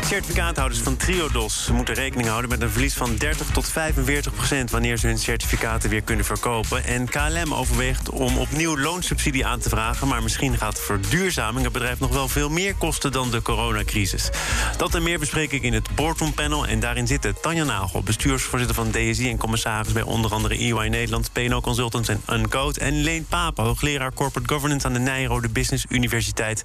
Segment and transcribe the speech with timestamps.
[0.00, 4.96] Certificaathouders van Triodos moeten rekening houden met een verlies van 30 tot 45 procent wanneer
[4.96, 6.84] ze hun certificaten weer kunnen verkopen.
[6.84, 10.08] En KLM overweegt om opnieuw loonsubsidie aan te vragen.
[10.08, 14.30] Maar misschien gaat verduurzaming het bedrijf nog wel veel meer kosten dan de coronacrisis.
[14.76, 16.66] Dat en meer bespreek ik in het Boardroom Panel.
[16.66, 21.32] En daarin zitten Tanja Nagel, bestuursvoorzitter van DSI en commissaris bij onder andere EY Nederland,
[21.32, 22.80] PNO Consultants en Uncode.
[22.80, 26.62] En Leen Papen, hoogleraar Corporate Governance aan de Nijrode Business Universiteit.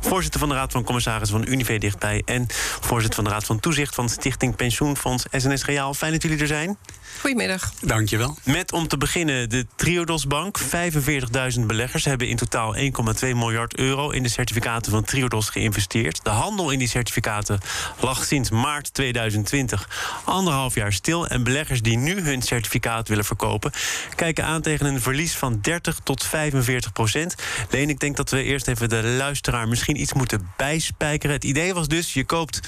[0.00, 2.22] Voorzitter van de Raad van Commissarissen van Unive dichtbij.
[2.24, 2.46] En
[2.80, 5.94] voorzitter van de Raad van Toezicht van Stichting Pensioenfonds SNS Reaal.
[5.94, 6.76] Fijn dat jullie er zijn.
[7.20, 7.72] Goedemiddag.
[7.80, 8.36] Dankjewel.
[8.44, 10.60] Met om te beginnen de Triodos Bank.
[10.60, 12.82] 45.000 beleggers hebben in totaal 1,2
[13.20, 16.24] miljard euro in de certificaten van Triodos geïnvesteerd.
[16.24, 17.60] De handel in die certificaten
[18.00, 19.88] lag sinds maart 2020
[20.24, 21.26] anderhalf jaar stil.
[21.26, 23.72] En beleggers die nu hun certificaat willen verkopen,
[24.14, 27.34] kijken aan tegen een verlies van 30 tot 45 procent.
[27.70, 31.34] Leen, ik denk dat we eerst even de luisteraar misschien iets moeten bijspijkeren.
[31.34, 32.60] Het idee was dus: je koopt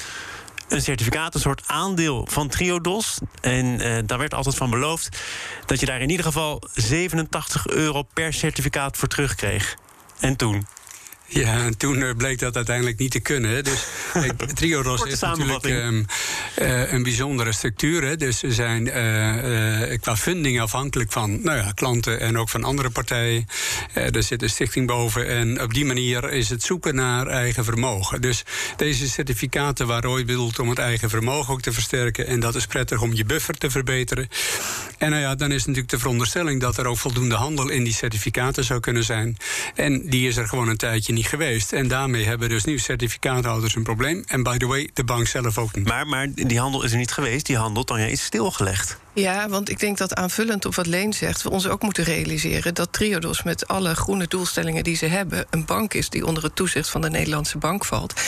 [0.69, 3.19] een certificaat, een soort aandeel van Triodos.
[3.41, 5.19] En eh, daar werd altijd van beloofd
[5.67, 9.77] dat je daar in ieder geval 87 euro per certificaat voor terugkreeg.
[10.19, 10.67] En toen?
[11.27, 13.65] Ja, en toen eh, bleek dat uiteindelijk niet te kunnen.
[13.65, 13.85] Dus
[14.55, 16.07] Triodos is natuurlijk um,
[16.59, 18.03] uh, een bijzondere structuur.
[18.03, 18.17] Hè.
[18.17, 22.91] Dus ze zijn uh, qua funding afhankelijk van nou ja, klanten en ook van andere
[22.91, 23.47] partijen.
[23.93, 25.29] er zit een stichting boven.
[25.29, 28.21] En op die manier is het zoeken naar eigen vermogen.
[28.21, 28.43] Dus
[28.77, 32.27] deze certificaten waren ooit bedoeld om het eigen vermogen ook te versterken.
[32.27, 34.29] En dat is prettig om je buffer te verbeteren.
[34.99, 37.95] En nou ja, dan is natuurlijk de veronderstelling dat er ook voldoende handel in die
[37.95, 39.37] certificaten zou kunnen zijn.
[39.75, 41.73] En die is er gewoon een tijdje niet geweest.
[41.73, 44.25] En daarmee hebben dus nu certificaathouders een probleem.
[44.27, 45.89] En by the way, de bank zelf ook niet.
[45.89, 47.47] Maar, maar die handel is er niet geweest.
[47.47, 48.99] Die handel dan, ja, is stilgelegd.
[49.15, 52.75] Ja, want ik denk dat aanvullend op wat Leen zegt, we ons ook moeten realiseren
[52.75, 56.57] dat Triodos met alle groene doelstellingen die ze hebben, een bank is die onder het
[56.57, 58.21] toezicht van de Nederlandse bank valt.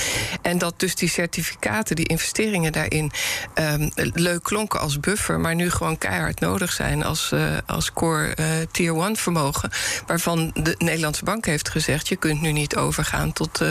[0.43, 3.13] En dat dus die certificaten, die investeringen daarin,
[3.55, 8.37] um, leuk klonken als buffer, maar nu gewoon keihard nodig zijn als, uh, als core
[8.41, 9.71] uh, tier one vermogen.
[10.07, 13.69] Waarvan de Nederlandse bank heeft gezegd: je kunt nu niet overgaan tot uh,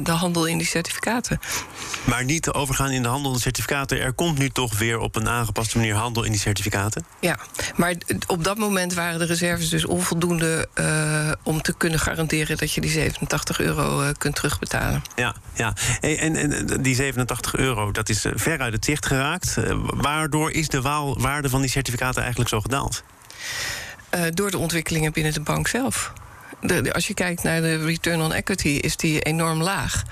[0.00, 1.40] de handel in die certificaten.
[2.04, 4.00] Maar niet overgaan in de handel in de certificaten.
[4.00, 7.04] Er komt nu toch weer op een aangepaste manier handel in die certificaten certificaten?
[7.20, 7.38] Ja,
[7.76, 7.94] maar
[8.26, 12.80] op dat moment waren de reserves dus onvoldoende uh, om te kunnen garanderen dat je
[12.80, 15.02] die 87 euro uh, kunt terugbetalen.
[15.16, 15.74] Ja, ja.
[16.00, 19.56] En, en, die 87 euro, dat is ver uit het zicht geraakt.
[19.84, 20.80] Waardoor is de
[21.16, 23.02] waarde van die certificaten eigenlijk zo gedaald?
[24.34, 26.12] door de ontwikkelingen binnen de bank zelf
[26.92, 30.02] als je kijkt naar de return on equity, is die enorm laag.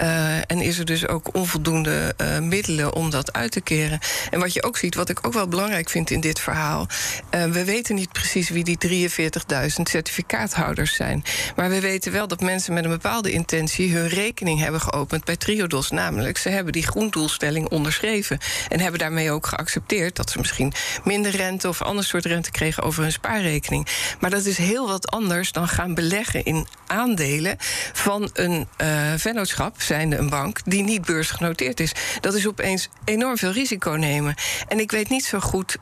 [0.00, 3.98] Uh, en is er dus ook onvoldoende uh, middelen om dat uit te keren.
[4.30, 6.86] En wat je ook ziet, wat ik ook wel belangrijk vind in dit verhaal.
[7.34, 11.24] Uh, we weten niet precies wie die 43.000 certificaathouders zijn.
[11.56, 15.36] Maar we weten wel dat mensen met een bepaalde intentie hun rekening hebben geopend bij
[15.36, 15.90] Triodos.
[15.90, 18.38] Namelijk, ze hebben die groendoelstelling onderschreven.
[18.68, 20.72] En hebben daarmee ook geaccepteerd dat ze misschien
[21.04, 23.86] minder rente of ander soort rente kregen over hun spaarrekening.
[24.20, 27.56] Maar dat is heel wat anders dan gaan beleggen in aandelen
[27.92, 31.92] van een uh, vennootschap, zijnde een bank, die niet beursgenoteerd is.
[32.20, 34.34] Dat is opeens enorm veel risico nemen.
[34.68, 35.76] En ik weet niet zo goed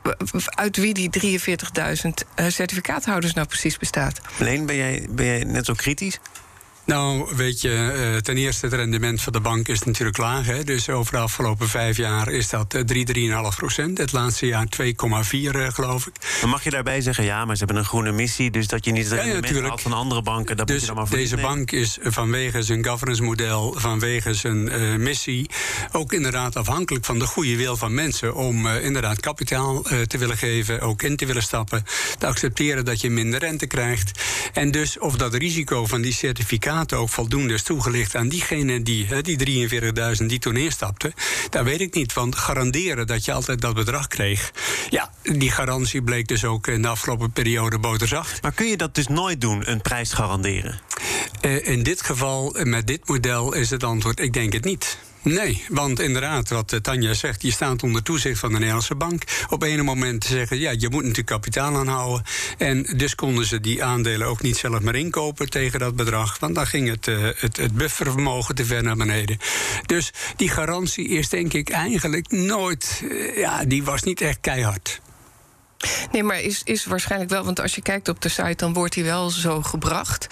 [0.45, 1.45] uit wie die 43.000
[2.39, 4.21] uh, certificaathouders nou precies bestaat.
[4.39, 6.19] Alleen ben jij, ben jij net zo kritisch?
[6.87, 10.45] Nou, weet je, eh, ten eerste het rendement van de bank is natuurlijk laag.
[10.45, 10.63] Hè?
[10.63, 13.97] Dus over de afgelopen vijf jaar is dat 3, eh, 3,5 procent.
[13.97, 16.13] Het laatste jaar 2,4 eh, geloof ik.
[16.41, 18.51] Maar mag je daarbij zeggen, ja, maar ze hebben een groene missie...
[18.51, 20.57] dus dat je niet het rendement ja, van andere banken...
[20.57, 23.75] Dat dus moet je dan maar voor deze bank is vanwege zijn governance model...
[23.77, 25.49] vanwege zijn uh, missie
[25.91, 28.35] ook inderdaad afhankelijk van de goede wil van mensen...
[28.35, 31.85] om uh, inderdaad kapitaal uh, te willen geven, ook in te willen stappen...
[32.17, 34.23] te accepteren dat je minder rente krijgt.
[34.53, 39.21] En dus of dat risico van die certificaten ook voldoende is toegelicht aan diegene die,
[39.21, 39.69] die
[40.19, 41.13] 43.000 die toen instapte.
[41.49, 44.51] Dat weet ik niet, want garanderen dat je altijd dat bedrag kreeg.
[44.89, 48.41] Ja, die garantie bleek dus ook in de afgelopen periode boterzacht.
[48.41, 50.79] Maar kun je dat dus nooit doen, een prijs garanderen?
[51.41, 54.97] Uh, in dit geval, met dit model, is het antwoord: ik denk het niet.
[55.33, 59.23] Nee, want inderdaad, wat eh, Tanja zegt, je staat onder toezicht van de Nederlandse bank.
[59.49, 62.25] Op een moment zeggen, ja, je moet natuurlijk kapitaal aanhouden.
[62.57, 66.39] En dus konden ze die aandelen ook niet zelf meer inkopen tegen dat bedrag.
[66.39, 69.37] Want dan ging het, uh, het, het buffervermogen te ver naar beneden.
[69.85, 75.01] Dus die garantie is denk ik eigenlijk nooit, uh, ja, die was niet echt keihard.
[76.11, 78.95] Nee, maar is, is waarschijnlijk wel, want als je kijkt op de site, dan wordt
[78.95, 80.27] hij wel zo gebracht.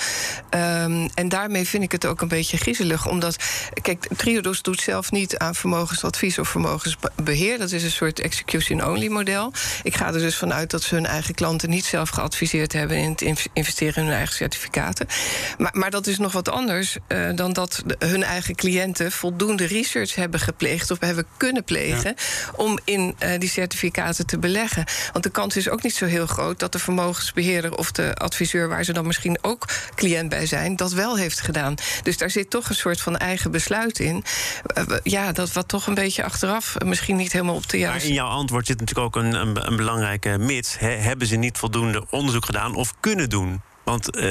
[0.50, 3.36] Um, en daarmee vind ik het ook een beetje griezelig, omdat,
[3.82, 7.58] kijk, Triodos doet zelf niet aan vermogensadvies of vermogensbeheer.
[7.58, 9.54] Dat is een soort execution-only model.
[9.84, 13.10] Ik ga er dus vanuit dat ze hun eigen klanten niet zelf geadviseerd hebben in
[13.10, 15.08] het investeren in hun eigen certificaten.
[15.58, 20.16] Maar, maar dat is nog wat anders uh, dan dat hun eigen cliënten voldoende research
[20.16, 22.16] hebben gepleegd of hebben kunnen plegen
[22.56, 24.86] om in uh, die certificaten te beleggen.
[25.12, 28.68] Want de kans is ook niet zo heel groot dat de vermogensbeheerder of de adviseur,
[28.68, 29.66] waar ze dan misschien ook
[29.96, 31.76] cliënt bij zijn, dat wel heeft gedaan.
[32.04, 34.24] Dus daar zit toch een soort van eigen besluit in.
[34.78, 38.00] Uh, ja, dat wat toch een beetje achteraf misschien niet helemaal op de juiste.
[38.00, 40.80] Maar in jouw antwoord zit natuurlijk ook een, een, een belangrijke mits.
[40.80, 43.62] He, hebben ze niet voldoende onderzoek gedaan of kunnen doen?
[43.86, 44.24] Want uh,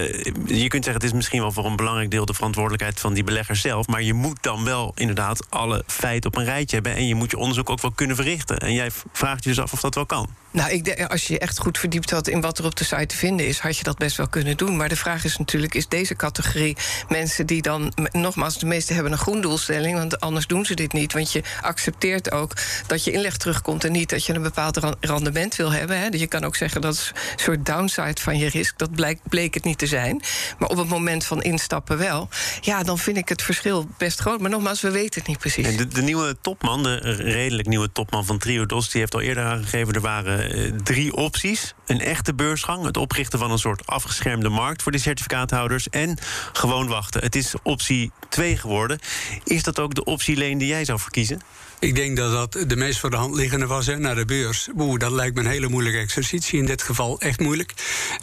[0.47, 3.25] je kunt zeggen, het is misschien wel voor een belangrijk deel de verantwoordelijkheid van die
[3.25, 3.87] belegger zelf.
[3.87, 6.95] Maar je moet dan wel inderdaad alle feiten op een rijtje hebben.
[6.95, 8.59] En je moet je onderzoek ook wel kunnen verrichten.
[8.59, 10.29] En jij vraagt je dus af of dat wel kan.
[10.55, 12.85] Nou, ik denk, als je je echt goed verdiept had in wat er op de
[12.85, 14.77] site te vinden is, had je dat best wel kunnen doen.
[14.77, 16.77] Maar de vraag is natuurlijk: is deze categorie
[17.09, 21.13] mensen die dan, nogmaals, de meeste hebben een groendoelstelling, want anders doen ze dit niet.
[21.13, 22.53] Want je accepteert ook
[22.87, 25.99] dat je inleg terugkomt en niet dat je een bepaald rendement wil hebben.
[25.99, 26.07] Hè.
[26.11, 28.79] Je kan ook zeggen dat is een soort downside van je risk.
[28.79, 30.23] Dat bleek, bleek het niet te zijn.
[30.59, 32.29] Maar op het moment van instappen wel.
[32.61, 34.41] Ja, dan vind ik het verschil best groot.
[34.41, 35.77] Maar nogmaals, we weten het niet precies.
[35.77, 40.01] De, nieuwe topman, de redelijk nieuwe topman van Triodos, die heeft al eerder aangegeven er
[40.01, 41.75] waren uh, drie opties.
[41.87, 46.19] Een echte beursgang, het oprichten van een soort afgeschermde markt voor de certificaathouders en
[46.53, 47.23] gewoon wachten.
[47.23, 48.99] Het is optie 2 geworden.
[49.45, 51.41] Is dat ook de optie leen die jij zou verkiezen?
[51.79, 54.69] Ik denk dat dat de meest voor de hand liggende was, hè, naar de beurs.
[54.75, 56.59] Boe, dat lijkt me een hele moeilijke exercitie.
[56.59, 57.73] In dit geval echt moeilijk.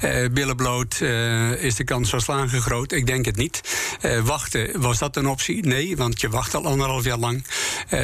[0.03, 2.91] Uh, billen bloot, uh, is de kans van slagen groot?
[2.91, 3.61] Ik denk het niet.
[4.01, 5.65] Uh, wachten, was dat een optie?
[5.65, 7.43] Nee, want je wacht al anderhalf jaar lang.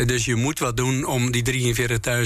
[0.05, 1.75] dus je moet wat doen om die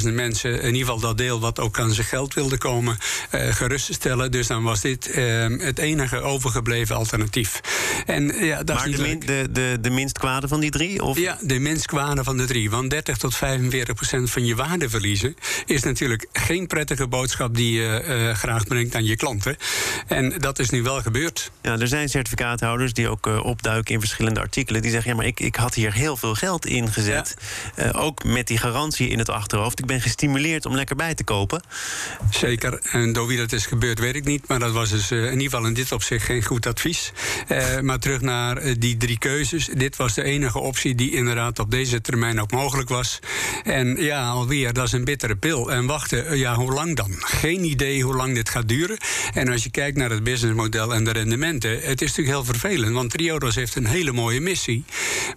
[0.03, 2.97] 43.000 mensen, in ieder geval dat deel wat ook aan zijn geld wilde komen,
[3.29, 4.31] gerust te stellen.
[4.31, 5.13] Dus dan was dit
[5.57, 7.62] het enige overgebleven alternatief.
[8.06, 11.03] En, ja, dat maar is de, min, de, de, de minst kwade van die drie?
[11.03, 11.19] Of?
[11.19, 12.69] Ja, de minst kwade van de drie.
[12.69, 15.35] Want 30 tot 45 procent van je waarde verliezen,
[15.65, 19.57] is natuurlijk geen prettige boodschap die je uh, graag brengt aan je klanten.
[20.07, 21.51] En dat is nu wel gebeurd.
[21.61, 24.81] Ja, er zijn certificaathouders die ook uh, opduiken in verschillende artikelen.
[24.81, 27.35] Die zeggen: ja, maar ik, ik had hier heel veel geld in gezet.
[27.75, 27.93] Ja.
[27.93, 29.79] Uh, ook met die garantie in het achterhoofd.
[29.79, 31.63] Ik ben gestimuleerd om lekker bij te kopen.
[32.29, 32.79] Zeker.
[32.83, 34.47] En door wie dat is gebeurd, weet ik niet.
[34.47, 37.11] Maar dat was dus in ieder geval in dit opzicht geen goed advies.
[37.81, 39.69] maar terug naar die drie keuzes.
[39.73, 43.00] Dit was de enige optie die inderdaad op deze termijn ook mogelijk was.
[43.63, 45.71] En ja, alweer, dat is een bittere pil.
[45.71, 47.12] En wachten, eh, ja, hoe lang dan?
[47.19, 48.98] Geen idee hoe lang dit gaat duren.
[49.33, 52.94] En als je kijkt naar het businessmodel en de rendementen, het is natuurlijk heel vervelend.
[52.94, 54.83] Want Triodos heeft een hele mooie missie.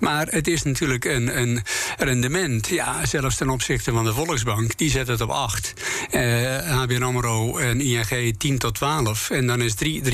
[0.00, 1.62] Maar het is natuurlijk een, een
[1.96, 5.72] rendement, ja, zelfs ten opzichte van de Volksbank, die zet het op 8.
[6.10, 9.30] Uh, ABN AMRO en ING 10 tot 12.
[9.30, 10.10] En dan is 3, 3,5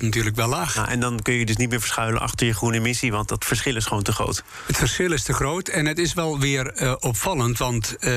[0.00, 0.74] natuurlijk wel laag.
[0.74, 3.44] Nou, en dan kun je dus niet meer verschuilen achter je groene missie, want dat
[3.44, 4.42] verschil is gewoon te groot.
[4.66, 8.12] Het verschil is te groot en het is wel weer uh, opvallend, want uh,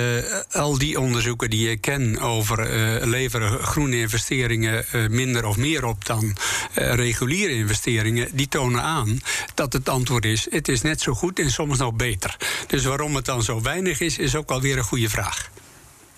[0.52, 6.06] al die onderzoeken die ik ken over uh, leveren groene investeringen minder of meer op
[6.06, 6.38] dan
[6.74, 9.20] reguliere investeringen, die tonen aan
[9.54, 12.38] dat het antwoord is: het is net zo goed en soms nog beter.
[12.68, 15.50] Dus waarom het dan zo weinig is, is ook alweer een goede vraag.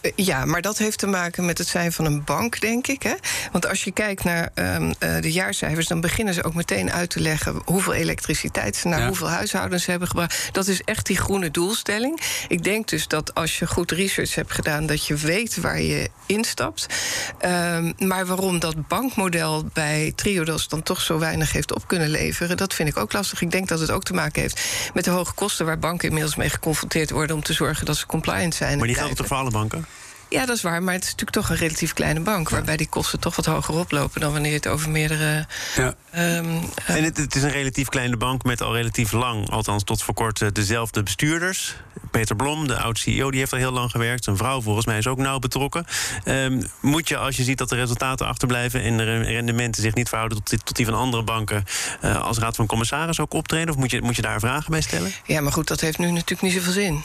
[0.02, 3.04] Eh, ja, maar dat heeft te maken met het zijn van een bank, denk ik.
[3.04, 3.14] Hè?
[3.52, 7.10] Want als je kijkt naar um, uh, de jaarcijfers, dan beginnen ze ook meteen uit
[7.10, 9.08] te leggen hoeveel elektriciteit ze naar ja.
[9.08, 10.50] hoeveel huishoudens hebben gebracht.
[10.52, 12.22] Dat is echt die groene doelstelling.
[12.48, 16.10] Ik denk dus dat als je goed research hebt gedaan, dat je weet waar je
[16.26, 16.86] instapt.
[17.46, 22.58] Um, maar waarom dat bankmodel bij Triodos dan toch zo weinig heeft op kunnen leveren,
[22.58, 23.42] dat vind ik ook lastig.
[23.42, 24.62] Ik denk dat het ook te maken heeft
[24.94, 28.06] met de hoge kosten waar banken inmiddels mee geconfronteerd worden om te zorgen dat ze
[28.06, 28.78] compliant zijn.
[28.78, 29.86] Maar die geldt toch voor alle banken?
[30.30, 30.84] Ja, dat is waar.
[30.84, 32.50] Maar het is natuurlijk toch een relatief kleine bank.
[32.50, 35.46] Waarbij die kosten toch wat hoger oplopen dan wanneer je het over meerdere.
[35.76, 35.94] Ja.
[36.38, 40.04] Um, en het, het, is een relatief kleine bank met al relatief lang, althans tot
[40.04, 41.76] voor kort, eh, dezelfde bestuurders.
[42.12, 44.24] Peter Blom, de oud-CEO, die heeft al heel lang gewerkt.
[44.24, 45.86] Zijn vrouw volgens mij is ook nauw betrokken.
[46.26, 50.10] Um, moet je, als je ziet dat de resultaten achterblijven en de rendementen zich niet
[50.10, 51.64] verhouden tot die, tot die van andere banken,
[52.04, 53.70] uh, als raad van commissaris ook optreden?
[53.70, 55.12] Of moet je, moet je daar vragen bij stellen?
[55.26, 57.04] Ja, maar goed, dat heeft nu natuurlijk niet zoveel zin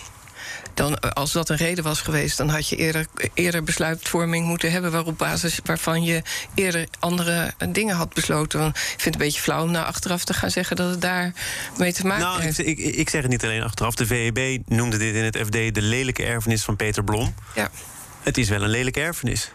[0.75, 4.93] dan, als dat een reden was geweest, dan had je eerder, eerder besluitvorming moeten hebben
[4.93, 6.23] waarop basis waarvan je
[6.55, 8.59] eerder andere dingen had besloten.
[8.59, 11.01] Want ik vind het een beetje flauw om naar achteraf te gaan zeggen dat het
[11.01, 11.33] daar
[11.77, 12.59] mee te maken nou, heeft.
[12.59, 13.95] Ik, ik, ik zeg het niet alleen achteraf.
[13.95, 17.35] De VEB noemde dit in het FD de lelijke erfenis van Peter Blom.
[17.55, 17.71] Ja.
[18.23, 19.51] Het is wel een lelijke erfenis.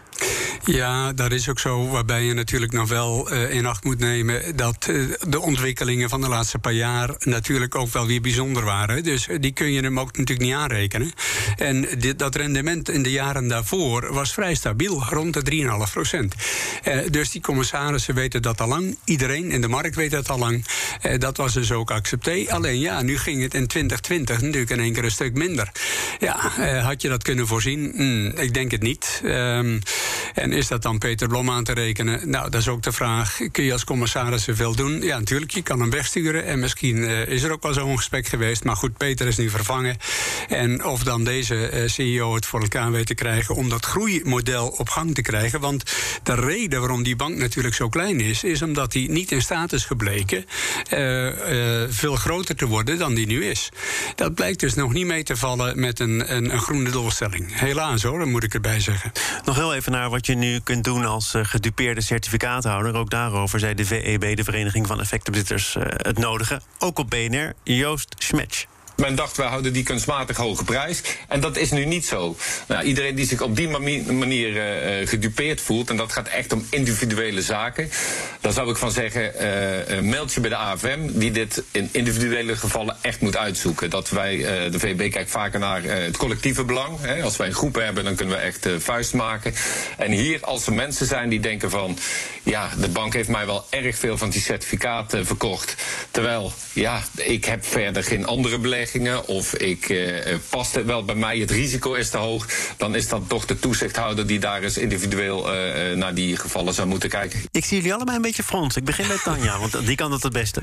[0.64, 1.88] Ja, dat is ook zo.
[1.88, 6.20] Waarbij je natuurlijk nog wel uh, in acht moet nemen dat uh, de ontwikkelingen van
[6.20, 9.02] de laatste paar jaar natuurlijk ook wel weer bijzonder waren.
[9.02, 11.12] Dus die kun je hem ook natuurlijk niet aanrekenen.
[11.56, 16.34] En dit, dat rendement in de jaren daarvoor was vrij stabiel, rond de 3,5 procent.
[17.10, 18.98] Dus die commissarissen weten dat al lang.
[19.04, 20.64] Iedereen in de markt weet dat al lang.
[21.18, 22.44] dat was dus ook accepté.
[22.48, 25.72] Alleen ja, nu ging het in 2020 natuurlijk in één keer een stuk minder.
[26.18, 26.36] Ja,
[26.82, 27.92] had je dat kunnen voorzien?
[27.94, 29.20] Mm, ik denk het niet.
[29.24, 29.80] Um,
[30.34, 32.30] en is dat dan Peter Blom aan te rekenen?
[32.30, 33.38] Nou, dat is ook de vraag.
[33.52, 35.02] Kun je als commissaris veel doen?
[35.02, 35.50] Ja, natuurlijk.
[35.50, 36.44] Je kan hem wegsturen.
[36.44, 38.64] En misschien uh, is er ook wel zo'n gesprek geweest.
[38.64, 39.96] Maar goed, Peter is nu vervangen.
[40.48, 44.68] En of dan deze uh, CEO het voor elkaar weet te krijgen om dat groeimodel
[44.68, 45.60] op gang te krijgen.
[45.60, 45.82] Want
[46.22, 49.72] de reden waarom die bank natuurlijk zo klein is, is omdat hij niet in staat
[49.72, 50.44] is gebleken
[50.94, 51.30] uh,
[51.88, 53.68] veel groter te worden dan die nu is.
[54.14, 57.58] Dat blijkt dus nog niet mee te vallen met een, een, een groene doelstelling.
[57.58, 59.12] Helaas hoor, dat moet ik erbij zeggen.
[59.44, 62.94] Nog heel even naar wat je nu kunt doen als uh, gedupeerde certificaathouder.
[62.94, 66.60] Ook daarover zei de VEB, de Vereniging van Effectenbezitters, uh, het nodige.
[66.78, 68.66] Ook op BNR, Joost Schmetsch
[69.00, 71.02] men dacht, we houden die kunstmatig hoge prijs.
[71.28, 72.36] En dat is nu niet zo.
[72.68, 73.68] Nou, iedereen die zich op die
[74.12, 77.90] manier uh, gedupeerd voelt, en dat gaat echt om individuele zaken,
[78.40, 79.32] dan zou ik van zeggen,
[79.94, 83.90] uh, meld je bij de AFM, die dit in individuele gevallen echt moet uitzoeken.
[83.90, 84.36] Dat wij,
[84.70, 87.00] de VB kijkt vaker naar het collectieve belang.
[87.00, 87.22] Hè.
[87.22, 89.54] Als wij een groep hebben, dan kunnen we echt vuist maken.
[89.98, 91.98] En hier, als er mensen zijn die denken van,
[92.42, 95.74] ja, de bank heeft mij wel erg veel van die certificaten verkocht.
[96.10, 98.58] Terwijl, ja, ik heb verder geen andere
[99.26, 103.08] of ik uh, past het wel bij mij, het risico is te hoog, dan is
[103.08, 107.40] dat toch de toezichthouder die daar eens individueel uh, naar die gevallen zou moeten kijken.
[107.50, 108.76] Ik zie jullie allemaal een beetje frons.
[108.76, 110.62] Ik begin bij Tanja, want die kan het het beste.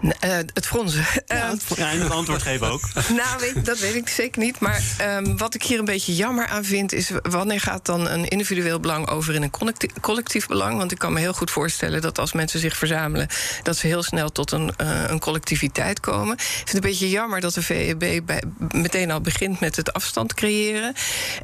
[0.00, 1.06] Uh, het fronsen.
[1.26, 2.80] Ja, het, ja, en het antwoord geven ook.
[3.08, 4.60] nou, weet, dat weet ik zeker niet.
[4.60, 4.82] Maar
[5.16, 8.80] um, wat ik hier een beetje jammer aan vind, is wanneer gaat dan een individueel
[8.80, 10.76] belang over in een collectief, collectief belang?
[10.76, 13.28] Want ik kan me heel goed voorstellen dat als mensen zich verzamelen,
[13.62, 14.72] dat ze heel snel tot een,
[15.10, 16.34] een collectiviteit komen.
[16.34, 19.92] Ik vind het een beetje jammer dat de VEB bij, meteen al begint met het
[19.92, 20.94] afstand creëren.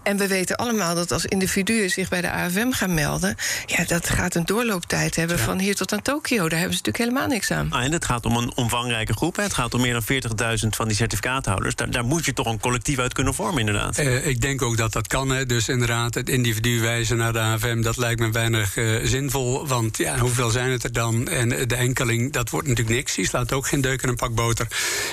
[0.02, 4.08] En we weten allemaal dat als individuen zich bij de AFM gaan melden, ja, dat
[4.08, 6.48] gaat een doorlooptijd hebben van hier tot aan Tokio.
[6.48, 7.70] Daar hebben ze natuurlijk helemaal niks aan.
[7.70, 9.36] Ah, en het gaat om een omvangrijke groep.
[9.36, 9.42] Hè.
[9.42, 11.74] Het gaat om meer dan 40.000 van die certificaathouders.
[11.74, 13.98] Daar, daar, moet je toch een collectief uit kunnen vormen, inderdaad.
[13.98, 15.28] Uh, ik denk ook dat dat kan.
[15.28, 15.46] Hè.
[15.46, 19.66] Dus inderdaad, het individu wijzen naar de AFM, dat lijkt me weinig uh, zinvol.
[19.66, 21.28] Want ja, hoeveel zijn het er dan?
[21.28, 23.14] En de enkeling, dat wordt natuurlijk niks.
[23.14, 24.66] Die slaat ook geen deuk in een pak boter.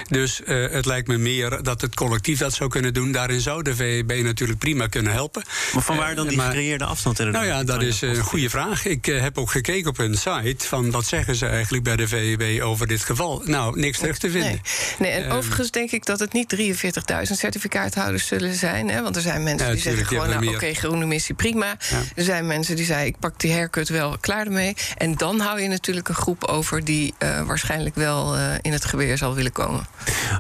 [0.08, 3.12] Dus uh, het lijkt me meer dat het collectief dat zou kunnen doen.
[3.12, 5.44] Daarin zou de VEB natuurlijk prima kunnen helpen.
[5.74, 7.44] Maar van waar dan die gecreëerde afstand inderdaad?
[7.44, 8.86] Nou ja, dat is een goede vraag.
[8.86, 12.08] Ik uh, heb ook gekeken op hun site van wat zeggen ze eigenlijk bij de
[12.08, 13.42] VEB over dit geval.
[13.46, 14.50] Nou, niks terug te vinden.
[14.52, 14.62] Nee,
[15.00, 18.90] nee en uh, overigens denk ik dat het niet 43.000 certificaathouders zullen zijn.
[18.90, 19.02] Hè?
[19.02, 21.78] Want er zijn mensen ja, die zeggen gewoon, nou, oké, okay, groene missie, prima.
[21.90, 22.02] Ja.
[22.16, 24.76] Er zijn mensen die zeggen, ik pak die haircut wel klaar ermee.
[24.98, 29.18] En dan hou je natuurlijk een groep over die uh, waarschijnlijk wel in het geweer
[29.18, 29.88] zal willen komen.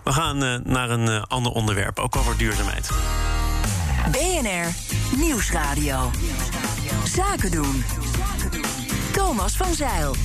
[0.03, 2.89] We gaan naar een uh, ander onderwerp, ook over duurzaamheid.
[4.12, 4.67] BNR
[5.17, 6.12] Nieuwsradio.
[7.03, 7.83] Zaken doen.
[9.12, 10.15] Thomas van Zeil.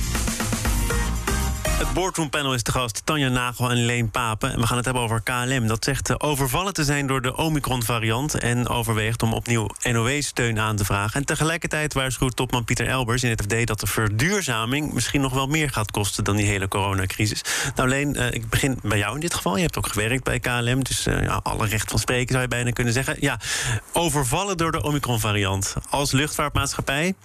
[1.77, 4.51] Het boardroompanel is te gast Tanja Nagel en Leen Papen.
[4.51, 5.67] En we gaan het hebben over KLM.
[5.67, 8.35] Dat zegt overvallen te zijn door de Omicron-variant...
[8.35, 11.19] en overweegt om opnieuw NOW-steun aan te vragen.
[11.19, 13.67] En tegelijkertijd waarschuwt topman Pieter Elbers in het FD...
[13.67, 16.23] dat de verduurzaming misschien nog wel meer gaat kosten...
[16.23, 17.41] dan die hele coronacrisis.
[17.75, 19.55] Nou, Leen, uh, ik begin bij jou in dit geval.
[19.55, 22.47] Je hebt ook gewerkt bij KLM, dus uh, ja, alle recht van spreken zou je
[22.47, 23.15] bijna kunnen zeggen.
[23.19, 23.39] Ja,
[23.93, 25.75] overvallen door de Omicron-variant.
[25.89, 27.15] Als luchtvaartmaatschappij,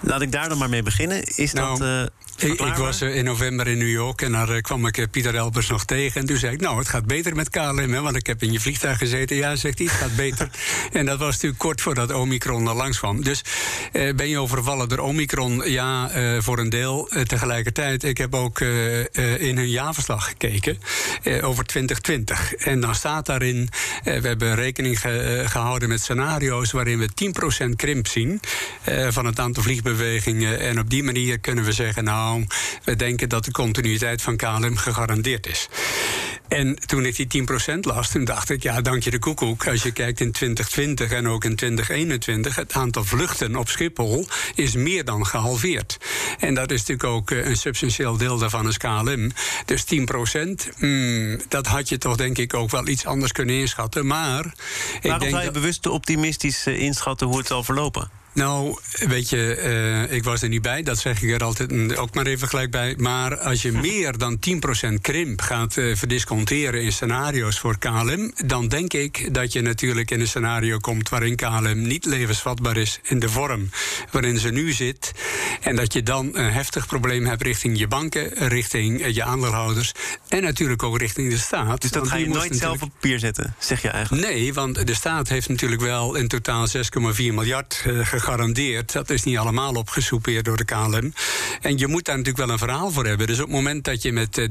[0.00, 1.36] laat ik daar dan maar mee beginnen.
[1.36, 1.88] Is nou, dat...
[1.88, 2.02] Uh,
[2.38, 5.84] ik, ik, was in november in New York en daar kwam ik Pieter Elbers nog
[5.84, 6.20] tegen.
[6.20, 8.52] En toen zei ik, nou, het gaat beter met KLM, hè, want ik heb in
[8.52, 9.36] je vliegtuig gezeten.
[9.36, 10.50] Ja, zegt hij, het gaat beter.
[10.92, 13.22] en dat was natuurlijk kort voordat Omicron er langs kwam.
[13.22, 13.44] Dus
[13.92, 15.62] eh, ben je overvallen door Omicron?
[15.70, 17.08] Ja, eh, voor een deel.
[17.26, 18.60] Tegelijkertijd, ik heb ook
[19.38, 20.78] in hun jaarverslag gekeken
[21.42, 22.54] over 2020.
[22.54, 23.68] En dan staat daarin,
[24.04, 27.08] we hebben rekening ge gehouden met scenario's waarin we
[27.68, 28.40] 10% krimp zien
[29.08, 30.60] van het aantal vliegbewegingen.
[30.60, 32.27] En op die manier kunnen we zeggen, nou,
[32.84, 35.68] we denken dat de continuïteit van KLM gegarandeerd is.
[36.48, 39.66] En toen ik die 10% las, toen dacht ik, ja, dank je de koekoek.
[39.66, 44.74] Als je kijkt in 2020 en ook in 2021, het aantal vluchten op Schiphol is
[44.74, 45.98] meer dan gehalveerd.
[46.38, 49.32] En dat is natuurlijk ook een substantieel deel daarvan is KLM.
[49.64, 54.06] Dus 10%, mm, dat had je toch denk ik ook wel iets anders kunnen inschatten.
[54.06, 54.54] Maar.
[55.02, 58.10] Waarom zou je bewust optimistisch inschatten hoe het zal verlopen?
[58.38, 59.60] Nou, weet je,
[60.08, 60.82] uh, ik was er niet bij.
[60.82, 62.94] Dat zeg ik er altijd ook maar even gelijk bij.
[62.96, 64.38] Maar als je meer dan
[64.88, 70.10] 10% krimp gaat uh, verdisconteren in scenario's voor KLM, dan denk ik dat je natuurlijk
[70.10, 73.70] in een scenario komt waarin KLM niet levensvatbaar is in de vorm
[74.10, 75.12] waarin ze nu zit.
[75.60, 79.92] En dat je dan een heftig probleem hebt richting je banken, richting je aandeelhouders
[80.28, 81.80] en natuurlijk ook richting de staat.
[81.80, 84.26] Dus dat ga je nooit zelf op papier zetten, zeg je eigenlijk?
[84.26, 86.74] Nee, want de staat heeft natuurlijk wel in totaal 6,4
[87.16, 88.92] miljard uh, gegarandeerd.
[88.92, 91.12] Dat is niet allemaal opgesoupeerd door de KLM.
[91.60, 93.26] En je moet daar natuurlijk wel een verhaal voor hebben.
[93.26, 94.48] Dus op het moment dat je met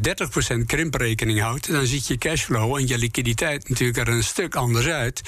[0.55, 4.87] 30% krimprekening houdt, dan ziet je cashflow en je liquiditeit natuurlijk er een stuk anders
[4.87, 5.21] uit.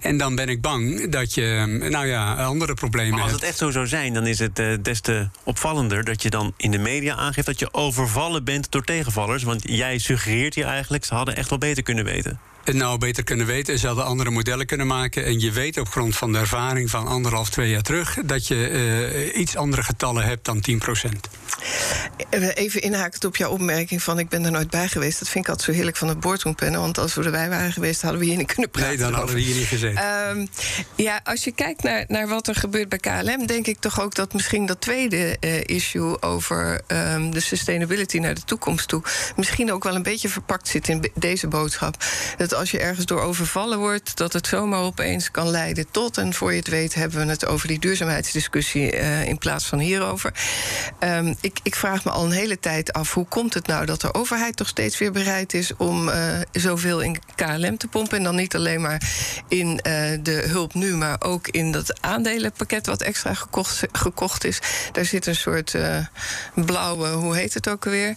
[0.00, 3.58] En dan ben ik bang dat je, nou ja, andere problemen maar als het echt
[3.58, 6.78] zo zou zijn, dan is het uh, des te opvallender dat je dan in de
[6.78, 9.42] media aangeeft dat je overvallen bent door tegenvallers.
[9.42, 13.46] Want jij suggereert hier eigenlijk, ze hadden echt wel beter kunnen weten nou beter kunnen
[13.46, 13.78] weten.
[13.78, 15.24] Ze hadden andere modellen kunnen maken.
[15.24, 18.18] En je weet op grond van de ervaring van anderhalf, twee jaar terug...
[18.24, 18.70] dat je
[19.34, 21.28] uh, iets andere getallen hebt dan 10 procent.
[22.54, 25.18] Even inhakend op jouw opmerking van ik ben er nooit bij geweest.
[25.18, 26.80] Dat vind ik altijd zo heerlijk van het boardroompanel.
[26.80, 28.90] Want als we erbij waren geweest, hadden we hier niet kunnen praten.
[28.90, 30.28] Nee, dan hadden we hier niet gezeten.
[30.28, 30.48] Um,
[30.96, 33.46] ja, als je kijkt naar, naar wat er gebeurt bij KLM...
[33.46, 36.22] denk ik toch ook dat misschien dat tweede uh, issue...
[36.22, 39.02] over um, de sustainability naar de toekomst toe...
[39.36, 42.04] misschien ook wel een beetje verpakt zit in deze boodschap.
[42.36, 44.16] Dat als je ergens door overvallen wordt...
[44.16, 46.18] dat het zomaar opeens kan leiden tot...
[46.18, 48.92] en voor je het weet hebben we het over die duurzaamheidsdiscussie...
[48.92, 50.32] Uh, in plaats van hierover.
[51.00, 54.00] Um, ik, ik, vraag me al een hele tijd af hoe komt het nou dat
[54.00, 56.14] de overheid toch steeds weer bereid is om uh,
[56.52, 58.16] zoveel in KLM te pompen.
[58.16, 59.02] En dan niet alleen maar
[59.48, 59.82] in uh,
[60.22, 64.58] de hulp nu, maar ook in dat aandelenpakket wat extra gekocht, gekocht is.
[64.92, 65.96] Daar zit een soort uh,
[66.54, 68.16] blauwe, hoe heet het ook alweer?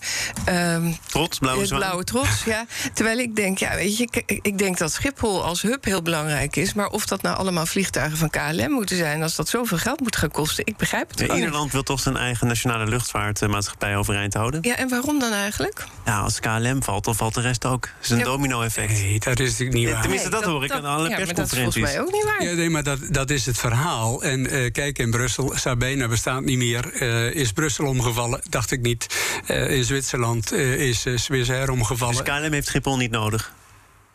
[0.50, 1.80] Um, trots, blauwe zwaan.
[1.80, 2.66] Blauwe trots, ja.
[2.94, 6.56] Terwijl ik denk, ja, weet je, ik, ik denk dat Schiphol als hub heel belangrijk
[6.56, 6.74] is.
[6.74, 10.16] Maar of dat nou allemaal vliegtuigen van KLM moeten zijn, als dat zoveel geld moet
[10.16, 11.36] gaan kosten, ik begrijp het ja, niet.
[11.36, 12.86] Nederland wil toch zijn eigen nationale
[13.26, 14.60] luchtvaartmaatschappij overeind houden.
[14.64, 15.86] Ja, en waarom dan eigenlijk?
[16.06, 17.84] Ja, als KLM valt, dan valt de rest ook.
[17.96, 18.92] Het is een ja, domino-effect.
[18.92, 20.02] Nee, dat is natuurlijk niet waar.
[20.02, 21.82] Tenminste, dat, nee, hoor ik aan alle ja, persconferenties.
[21.82, 22.50] dat is volgens mij ook niet waar.
[22.50, 24.24] Ja, nee, maar dat, dat is het verhaal.
[24.24, 27.02] En uh, kijk, in Brussel, Sabena bestaat niet meer.
[27.02, 28.42] Uh, is Brussel omgevallen?
[28.50, 29.08] Dacht ik niet.
[29.48, 32.24] Uh, in Zwitserland is uh, Swiss Air omgevallen.
[32.26, 33.54] Dus KLM heeft Schiphol niet nodig?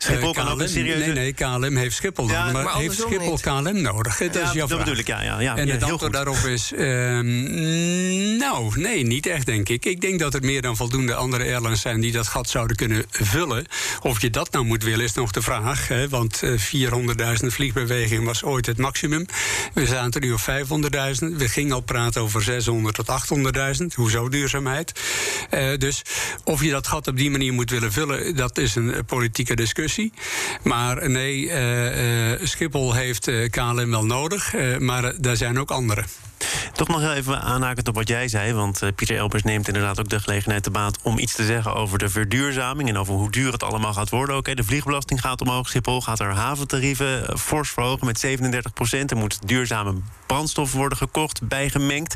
[0.03, 1.05] Schiphol kan KLM, ook een serieuze...
[1.05, 2.45] Nee, nee, KLM heeft Schiphol nodig.
[2.45, 3.41] Ja, maar, maar heeft Schiphol niet.
[3.41, 4.17] KLM nodig?
[4.17, 5.23] Dat ja, is jouw dat bedoel ik, ja.
[5.23, 6.71] ja, ja en ja, het antwoord daarop is...
[6.71, 6.79] Uh,
[8.39, 9.85] nou, nee, niet echt, denk ik.
[9.85, 12.01] Ik denk dat er meer dan voldoende andere airlines zijn...
[12.01, 13.65] die dat gat zouden kunnen vullen.
[14.01, 15.87] Of je dat nou moet willen, is nog de vraag.
[15.87, 19.25] Hè, want uh, 400.000 vliegbewegingen was ooit het maximum.
[19.73, 20.47] We zaten nu op 500.000.
[21.19, 23.07] We gingen al praten over 600 tot
[23.81, 23.85] 800.000.
[23.95, 24.91] Hoezo duurzaamheid?
[25.53, 26.01] Uh, dus
[26.43, 28.35] of je dat gat op die manier moet willen vullen...
[28.35, 29.89] dat is een politieke discussie.
[30.63, 36.05] Maar nee, uh, Schiphol heeft uh, KLM wel nodig, maar daar zijn ook anderen.
[36.73, 40.19] Toch nog even aanhakend op wat jij zei, want Pieter Elbers neemt inderdaad ook de
[40.19, 43.63] gelegenheid te baat om iets te zeggen over de verduurzaming en over hoe duur het
[43.63, 44.37] allemaal gaat worden.
[44.37, 49.11] Oké, de vliegbelasting gaat omhoog, Schiphol gaat er haventarieven fors verhogen met 37 procent.
[49.11, 49.93] Er moet duurzame
[50.25, 52.15] brandstof worden gekocht, bijgemengd.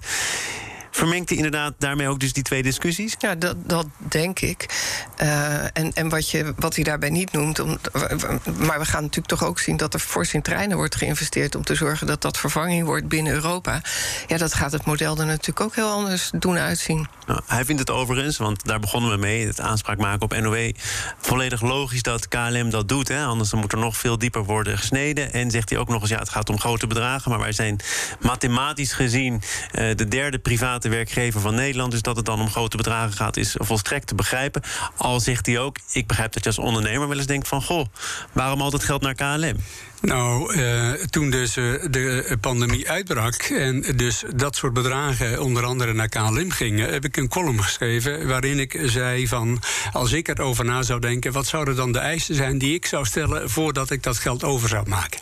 [0.96, 3.16] Vermengt hij inderdaad daarmee ook dus die twee discussies?
[3.20, 4.66] Ja, dat, dat denk ik.
[5.22, 7.60] Uh, en en wat, je, wat hij daarbij niet noemt.
[7.60, 7.78] Om,
[8.58, 11.56] maar we gaan natuurlijk toch ook zien dat er fors in treinen wordt geïnvesteerd.
[11.56, 13.82] om te zorgen dat dat vervanging wordt binnen Europa.
[14.28, 17.08] Ja, dat gaat het model er natuurlijk ook heel anders doen uitzien.
[17.26, 20.72] Nou, hij vindt het overigens, want daar begonnen we mee, het aanspraak maken op NOW.
[21.20, 23.08] volledig logisch dat KLM dat doet.
[23.08, 25.34] Hè, anders dan moet er nog veel dieper worden gesneden.
[25.34, 27.32] En zegt hij ook nog eens: ja, het gaat om grote bedragen.
[27.32, 27.80] Maar wij zijn
[28.20, 31.92] mathematisch gezien uh, de derde private werkgever van Nederland.
[31.92, 34.62] Dus dat het dan om grote bedragen gaat, is volstrekt te begrijpen.
[34.98, 37.62] Al zegt hij ook, ik begrijp dat je als ondernemer wel eens denkt van...
[37.62, 37.86] goh,
[38.32, 39.58] waarom al dat geld naar KLM?
[40.02, 45.94] Nou, uh, toen dus uh, de pandemie uitbrak en dus dat soort bedragen onder andere
[45.94, 50.66] naar KLM gingen, heb ik een column geschreven waarin ik zei van als ik erover
[50.66, 54.04] na zou denken, wat zouden dan de eisen zijn die ik zou stellen voordat ik
[54.04, 55.20] dat geld over zou maken?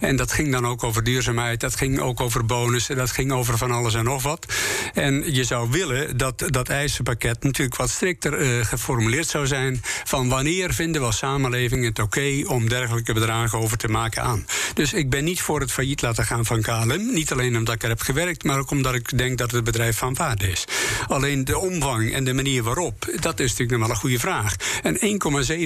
[0.00, 3.58] En dat ging dan ook over duurzaamheid, dat ging ook over bonussen, dat ging over
[3.58, 4.46] van alles en nog wat.
[4.94, 10.28] En je zou willen dat dat eisenpakket natuurlijk wat strikter uh, geformuleerd zou zijn van
[10.28, 14.46] wanneer vinden we als samenleving het oké om dergelijke bedragen over te maken aan.
[14.74, 17.12] Dus ik ben niet voor het failliet laten gaan van KLM.
[17.12, 19.98] Niet alleen omdat ik er heb gewerkt, maar ook omdat ik denk dat het bedrijf
[19.98, 20.64] van waarde is.
[21.08, 24.56] Alleen de omvang en de manier waarop, dat is natuurlijk nog wel een goede vraag.
[24.82, 24.98] En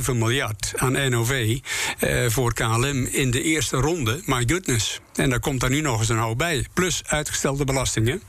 [0.04, 1.58] 1,7 miljard aan NOV
[1.98, 5.00] eh, voor KLM in de eerste ronde, my goodness.
[5.14, 6.66] En daar komt daar nu nog eens een hoop bij.
[6.74, 8.22] Plus uitgestelde belastingen.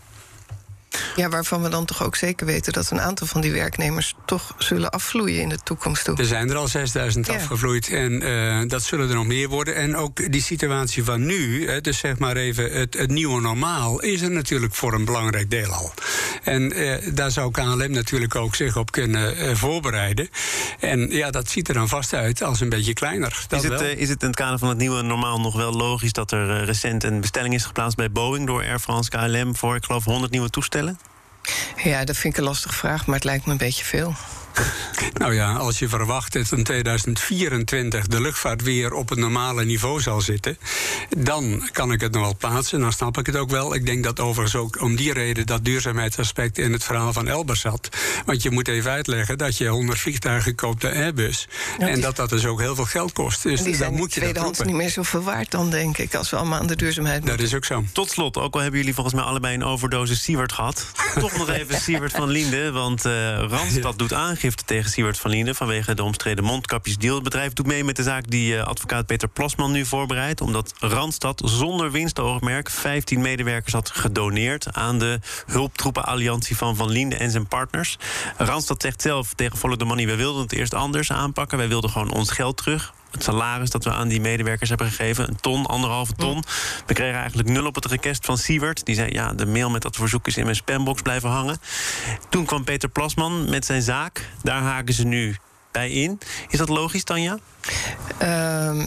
[1.16, 4.56] Ja, waarvan we dan toch ook zeker weten dat een aantal van die werknemers toch
[4.58, 6.18] zullen afvloeien in de toekomst toe.
[6.18, 9.76] Er zijn er al 6000 afgevloeid en uh, dat zullen er nog meer worden.
[9.76, 14.02] En ook die situatie van nu, hè, dus zeg maar even het, het, nieuwe normaal,
[14.02, 15.94] is er natuurlijk voor een belangrijk deel al.
[16.44, 20.30] En uh, daar zou KLM natuurlijk ook zich op kunnen uh, voorbereiden.
[20.80, 23.46] En ja, dat ziet er dan vast uit als een beetje kleiner.
[23.50, 26.32] Is het, is het in het kader van het nieuwe normaal nog wel logisch dat
[26.32, 30.04] er recent een bestelling is geplaatst bij Boeing door Air France KLM voor, ik geloof,
[30.04, 30.87] 100 nieuwe toestellen?
[31.84, 34.14] Ja, dat vind ik een lastige vraag, maar het lijkt me een beetje veel.
[35.18, 40.02] Nou ja, als je verwacht dat in 2024 de luchtvaart weer op het normale niveau
[40.02, 40.58] zal zitten,
[41.18, 42.80] dan kan ik het nog wel plaatsen.
[42.80, 43.76] Dan snap ik het ook wel.
[43.76, 47.62] Ik denk dat overigens ook om die reden dat duurzaamheidsaspect in het verhaal van Elbers
[47.62, 47.90] zat.
[48.26, 51.48] Want je moet even uitleggen dat je 100 vliegtuigen koopt de Airbus.
[51.78, 53.44] en dat dat dus ook heel veel geld kost.
[53.44, 56.36] Dus die dan moet je tweedehands niet meer zoveel waard dan, denk ik, als we
[56.36, 57.38] allemaal aan de duurzaamheid moeten.
[57.38, 57.84] Dat is ook zo.
[57.92, 60.86] Tot slot, ook al hebben jullie volgens mij allebei een overdosis Siewert gehad.
[61.20, 63.12] toch nog even Siewert van Linde, want uh,
[63.50, 67.16] Randstad doet aangifte tegen Siewert van Lienen vanwege de omstreden mondkapjesdeal.
[67.16, 70.42] Het bedrijf doet mee met de zaak die uh, advocaat Peter Plasman nu voorbereidt.
[70.42, 77.32] Omdat Randstad zonder winstoogmerk 15 medewerkers had gedoneerd aan de hulptroepenalliantie van Van Lienden en
[77.32, 77.98] zijn partners.
[78.38, 81.58] Randstad zegt zelf tegen Follow the Money: we wilden het eerst anders aanpakken.
[81.58, 85.28] Wij wilden gewoon ons geld terug het salaris dat we aan die medewerkers hebben gegeven.
[85.28, 86.44] Een ton, anderhalve ton.
[86.86, 88.86] We kregen eigenlijk nul op het request van Siewert.
[88.86, 91.60] Die zei, ja, de mail met dat verzoek is in mijn spambox blijven hangen.
[92.30, 94.30] Toen kwam Peter Plasman met zijn zaak.
[94.44, 95.38] Daar haken ze nu
[95.72, 96.20] bij in.
[96.50, 97.38] Is dat logisch, Tanja?
[98.22, 98.86] Uh,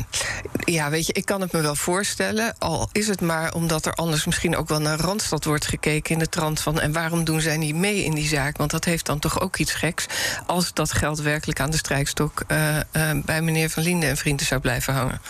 [0.65, 2.55] ja, weet je, ik kan het me wel voorstellen.
[2.59, 6.19] Al is het maar omdat er anders misschien ook wel naar Randstad wordt gekeken in
[6.19, 6.81] de trant van.
[6.81, 8.57] En waarom doen zij niet mee in die zaak?
[8.57, 10.07] Want dat heeft dan toch ook iets geks.
[10.47, 14.47] Als dat geld werkelijk aan de strijkstok uh, uh, bij meneer Van Linden en vrienden
[14.47, 15.21] zou blijven hangen.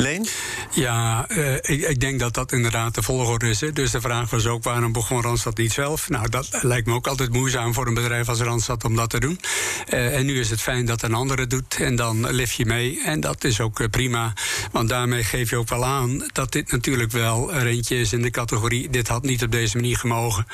[0.00, 0.26] Leen?
[0.70, 3.60] Ja, uh, ik, ik, denk dat dat inderdaad de volgorde is.
[3.60, 3.72] Hè.
[3.72, 6.08] Dus de vraag was ook waarom begon Randstad niet zelf?
[6.08, 9.20] Nou, dat lijkt me ook altijd moeizaam voor een bedrijf als Randstad om dat te
[9.20, 9.40] doen.
[9.88, 13.02] Uh, en nu is het fijn dat een andere doet en dan lift je mee.
[13.04, 14.32] En dat is ook uh, prima,
[14.72, 18.22] want daarmee geef je ook wel aan dat dit natuurlijk wel er eentje is in
[18.22, 18.90] de categorie.
[18.90, 20.46] Dit had niet op deze manier gemogen.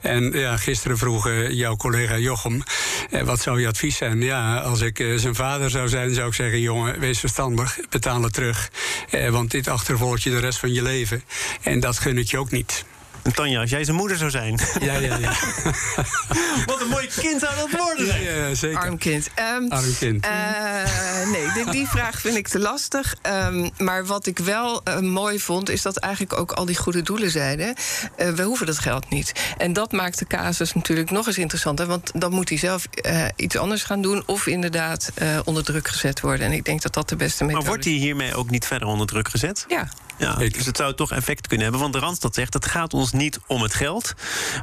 [0.00, 2.62] En ja, gisteren vroeg jouw collega Jochem,
[3.24, 4.20] wat zou je advies zijn?
[4.20, 8.32] Ja, als ik zijn vader zou zijn, zou ik zeggen: jongen, wees verstandig, betaal het
[8.32, 8.70] terug.
[9.10, 11.22] Eh, want dit achtervolgt je de rest van je leven.
[11.62, 12.84] En dat gun ik je ook niet.
[13.34, 14.58] Tanja, als jij zijn moeder zou zijn.
[14.80, 15.32] Ja, ja, ja.
[16.66, 18.06] Wat een mooi kind zou dat worden.
[18.06, 18.78] Ja, ja, zeker.
[18.78, 19.28] Arm kind.
[19.56, 20.26] Um, Arm kind.
[20.26, 23.14] Uh, nee, die, die, vraag vind ik te lastig.
[23.46, 27.02] Um, maar wat ik wel uh, mooi vond, is dat eigenlijk ook al die goede
[27.02, 27.74] doelen zeiden...
[28.18, 29.32] Uh, we hoeven dat geld niet.
[29.58, 31.86] En dat maakt de casus natuurlijk nog eens interessanter...
[31.86, 32.86] want dan moet hij zelf
[33.36, 34.22] iets anders gaan doen...
[34.26, 35.12] of inderdaad
[35.44, 36.46] onder druk gezet worden.
[36.46, 37.68] En ik denk dat dat de beste methode is.
[37.68, 39.64] Maar wordt hij hiermee ook niet verder onder druk gezet?
[39.68, 39.88] Ja.
[40.20, 41.82] Ja, dus het zou toch effect kunnen hebben.
[41.82, 44.14] Want de Randstad zegt, het gaat ons niet om het geld.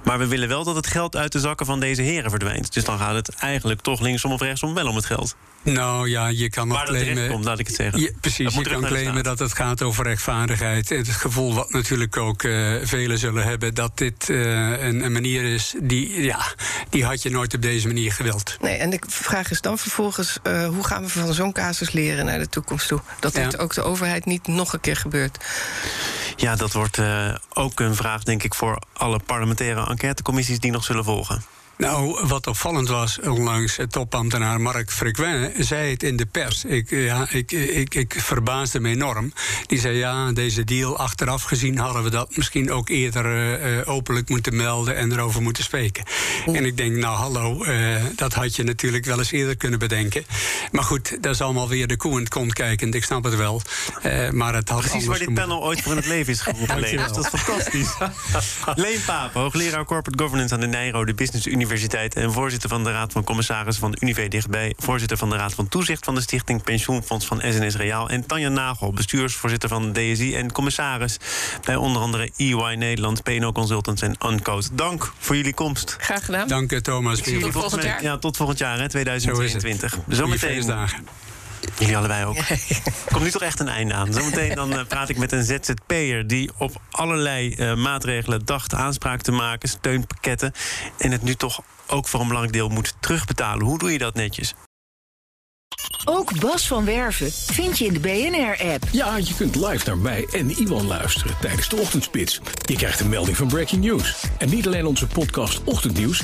[0.03, 2.73] Maar we willen wel dat het geld uit de zakken van deze heren verdwijnt.
[2.73, 5.35] Dus dan gaat het eigenlijk toch linksom of rechtsom wel om het geld.
[5.73, 7.29] Nou ja, je kan nog claimen.
[7.29, 8.01] Komt, laat ik het zeggen.
[8.01, 10.89] Je, precies, je kan claimen dat het gaat over rechtvaardigheid.
[10.89, 14.39] Het gevoel wat natuurlijk ook uh, velen zullen hebben dat dit uh,
[14.81, 16.45] een, een, manier is die, ja,
[16.89, 18.57] die had je nooit op deze manier gewild.
[18.61, 22.25] Nee, en de vraag is dan vervolgens: uh, hoe gaan we van zo'n casus leren
[22.25, 23.01] naar de toekomst toe?
[23.19, 23.57] Dat dit ja.
[23.57, 25.45] ook de overheid niet nog een keer gebeurt.
[26.35, 26.99] Ja, dat wordt
[27.53, 31.43] ook een vraag, denk ik, voor alle parlementaire enquêtecommissies die nog zullen volgen.
[31.77, 36.65] Nou, wat opvallend was onlangs, topambtenaar Mark Frequin zei het in de pers.
[36.65, 39.33] Ik, ja, ik, ik, ik verbaasde me enorm.
[39.65, 44.29] Die zei ja, deze deal, achteraf gezien hadden we dat misschien ook eerder uh, openlijk
[44.29, 46.03] moeten melden en erover moeten spreken.
[46.45, 50.25] En ik denk, nou hallo, uh, dat had je natuurlijk wel eens eerder kunnen bedenken.
[50.71, 53.35] Maar goed, dat is allemaal weer de koe in het kont kijkend, ik snap het
[53.35, 53.61] wel.
[54.05, 56.79] Uh, maar het had Precies waar dit panel ooit voor in het leven is geroepen,
[56.87, 56.97] Leen.
[56.97, 57.93] Dat is fantastisch.
[58.75, 62.83] Leen Paap, hoogleraar Corporate Governance aan de Nijro, de Business University Universiteit en voorzitter van
[62.83, 66.15] de Raad van Commissarissen van de Unive dichtbij, voorzitter van de Raad van Toezicht van
[66.15, 71.17] de Stichting Pensioenfonds van SNS Reaal en Tanja Nagel, bestuursvoorzitter van de DSI en commissaris
[71.63, 74.67] bij onder andere EY Nederland, PNO Consultants en Uncode.
[74.73, 75.95] Dank voor jullie komst.
[75.99, 76.47] Graag gedaan.
[76.47, 77.21] Dank eh, Thomas.
[77.21, 78.03] Tot volgend jaar.
[78.03, 79.97] Ja, tot volgend jaar, hè, 2022.
[80.07, 80.75] Zometeen.
[81.77, 82.35] Jullie allebei ook.
[83.11, 84.13] Komt nu toch echt een einde aan.
[84.13, 89.21] Zometeen dan uh, praat ik met een ZZP'er die op allerlei uh, maatregelen dacht aanspraak
[89.21, 90.51] te maken, steunpakketten.
[90.97, 93.65] En het nu toch ook voor een belangrijk deel moet terugbetalen.
[93.65, 94.53] Hoe doe je dat netjes?
[96.05, 98.83] Ook Bas van Werven vind je in de BNR-app.
[98.91, 102.41] Ja, je kunt live naar mij en Iwan luisteren tijdens de ochtendspits.
[102.65, 104.23] Je krijgt een melding van Breaking News.
[104.37, 106.23] En niet alleen onze podcast Ochtendnieuws,